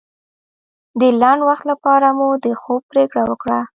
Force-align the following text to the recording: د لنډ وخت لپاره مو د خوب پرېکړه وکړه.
د 0.99 1.01
لنډ 1.21 1.41
وخت 1.49 1.63
لپاره 1.71 2.07
مو 2.17 2.27
د 2.45 2.47
خوب 2.61 2.81
پرېکړه 2.91 3.23
وکړه. 3.27 3.59